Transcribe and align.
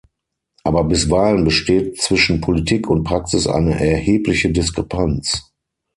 Aber 0.63 0.85
bisweilen 0.85 1.43
besteht 1.43 2.01
zwischen 2.01 2.41
Politik 2.41 2.89
und 2.89 3.03
Praxis 3.03 3.45
eine 3.45 3.79
erhebliche 3.79 4.49
Diskrepanz. 4.51 5.51